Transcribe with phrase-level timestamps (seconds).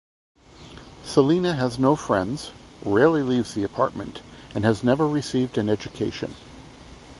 [1.05, 2.49] Selina has no friends,
[2.83, 4.21] rarely leaves the apartment,
[4.55, 6.33] and has never received an education.